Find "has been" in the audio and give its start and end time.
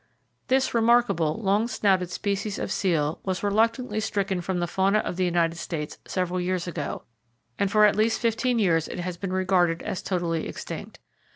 8.97-9.31